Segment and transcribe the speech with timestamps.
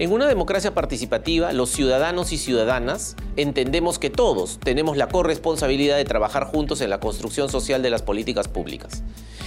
[0.00, 6.06] En una democracia participativa, los ciudadanos y ciudadanas entendemos que todos tenemos la corresponsabilidad de
[6.06, 9.02] trabajar juntos en la construcción social de las políticas públicas.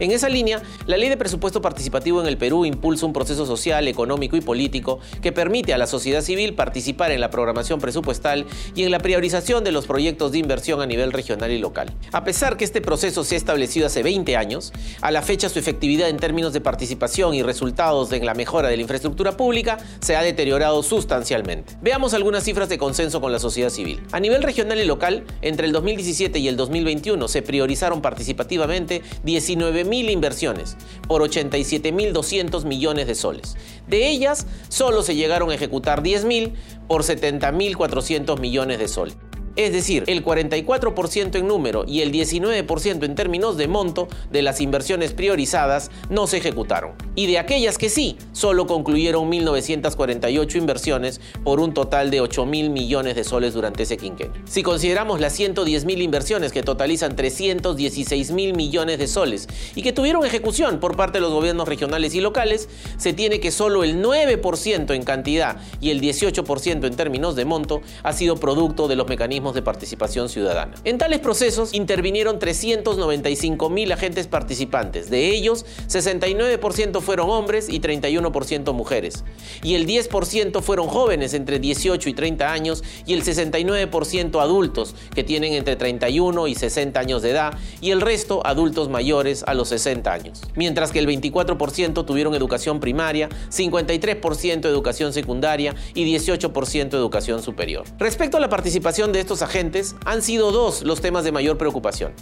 [0.00, 3.86] En esa línea, la Ley de Presupuesto Participativo en el Perú impulsa un proceso social,
[3.86, 8.82] económico y político que permite a la sociedad civil participar en la programación presupuestal y
[8.82, 11.94] en la priorización de los proyectos de inversión a nivel regional y local.
[12.12, 15.58] A pesar que este proceso se ha establecido hace 20 años, a la fecha su
[15.58, 20.16] efectividad en términos de participación y resultados en la mejora de la infraestructura pública se
[20.16, 21.74] ha deteriorado sustancialmente.
[21.82, 24.00] Veamos algunas cifras de consenso con la sociedad civil.
[24.12, 29.83] A nivel regional y local, entre el 2017 y el 2021 se priorizaron participativamente 19
[29.84, 33.56] mil inversiones por 87.200 millones de soles.
[33.86, 36.52] De ellas, solo se llegaron a ejecutar 10.000
[36.88, 39.16] por 70.400 millones de soles.
[39.56, 44.60] Es decir, el 44% en número y el 19% en términos de monto de las
[44.60, 46.94] inversiones priorizadas no se ejecutaron.
[47.16, 52.70] Y de aquellas que sí, solo concluyeron 1.948 inversiones por un total de 8 mil
[52.70, 54.42] millones de soles durante ese quinquenio.
[54.46, 59.92] Si consideramos las 110 mil inversiones que totalizan 316 mil millones de soles y que
[59.92, 64.02] tuvieron ejecución por parte de los gobiernos regionales y locales, se tiene que solo el
[64.02, 69.08] 9% en cantidad y el 18% en términos de monto ha sido producto de los
[69.08, 70.74] mecanismos de participación ciudadana.
[70.82, 78.72] En tales procesos intervinieron 395 mil agentes participantes, de ellos 69% fueron hombres y 31%
[78.72, 79.24] mujeres,
[79.62, 85.22] y el 10% fueron jóvenes entre 18 y 30 años y el 69% adultos que
[85.22, 89.68] tienen entre 31 y 60 años de edad y el resto adultos mayores a los
[89.68, 97.42] 60 años, mientras que el 24% tuvieron educación primaria, 53% educación secundaria y 18% educación
[97.42, 97.84] superior.
[97.98, 102.12] Respecto a la participación de estos agentes han sido dos los temas de mayor preocupación.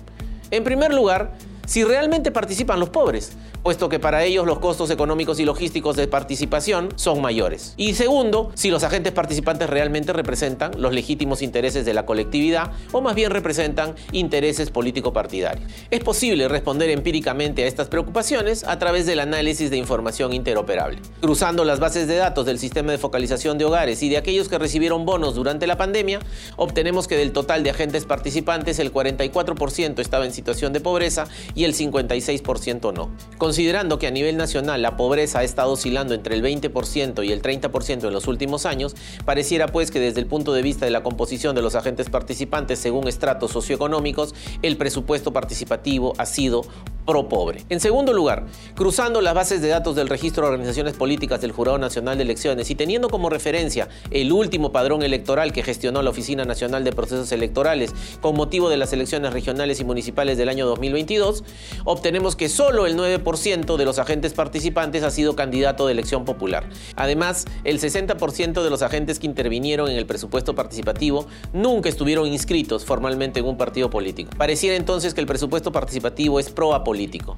[0.51, 1.33] En primer lugar,
[1.67, 3.33] si realmente participan los pobres,
[3.63, 7.75] puesto que para ellos los costos económicos y logísticos de participación son mayores.
[7.77, 13.01] Y segundo, si los agentes participantes realmente representan los legítimos intereses de la colectividad o
[13.01, 15.71] más bien representan intereses político-partidarios.
[15.91, 20.99] Es posible responder empíricamente a estas preocupaciones a través del análisis de información interoperable.
[21.21, 24.59] Cruzando las bases de datos del sistema de focalización de hogares y de aquellos que
[24.59, 26.21] recibieron bonos durante la pandemia,
[26.57, 31.65] obtenemos que del total de agentes participantes el 44% estaba en situación de pobreza y
[31.65, 33.11] el 56% no.
[33.39, 37.43] Considerando que a nivel nacional la pobreza ha estado oscilando entre el 20% y el
[37.43, 41.03] 30% en los últimos años, pareciera pues que desde el punto de vista de la
[41.03, 46.63] composición de los agentes participantes según estratos socioeconómicos, el presupuesto participativo ha sido
[47.07, 47.65] pro pobre.
[47.69, 51.79] En segundo lugar, cruzando las bases de datos del registro de organizaciones políticas del Jurado
[51.79, 56.45] Nacional de Elecciones y teniendo como referencia el último padrón electoral que gestionó la Oficina
[56.45, 61.45] Nacional de Procesos Electorales con motivo de las elecciones regionales y municipales del año 2022,
[61.85, 66.69] obtenemos que solo el 9% de los agentes participantes ha sido candidato de elección popular.
[66.97, 72.85] Además, el 60% de los agentes que intervinieron en el presupuesto participativo nunca estuvieron inscritos
[72.85, 74.31] formalmente en un partido político.
[74.37, 76.75] Pareciera entonces que el presupuesto participativo es pro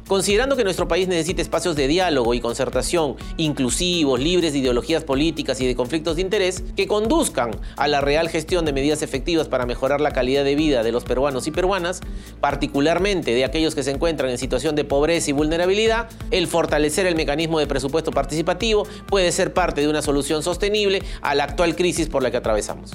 [0.06, 5.60] Considerando que nuestro país necesita espacios de diálogo y concertación inclusivos, libres de ideologías políticas
[5.60, 9.66] y de conflictos de interés, que conduzcan a la real gestión de medidas efectivas para
[9.66, 12.00] mejorar la calidad de vida de los peruanos y peruanas,
[12.41, 17.16] particularmente de aquellos que se encuentran en situación de pobreza y vulnerabilidad, el fortalecer el
[17.16, 22.09] mecanismo de presupuesto participativo puede ser parte de una solución sostenible a la actual crisis
[22.09, 22.93] por la que atravesamos.